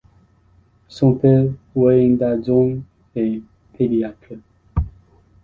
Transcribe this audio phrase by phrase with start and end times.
[0.87, 1.45] Son père,
[1.75, 2.81] Wang Dazhong
[3.15, 3.39] est
[3.77, 4.33] pédiatre.